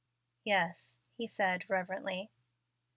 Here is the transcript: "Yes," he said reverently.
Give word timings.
"Yes," 0.43 0.97
he 1.15 1.27
said 1.27 1.69
reverently. 1.69 2.31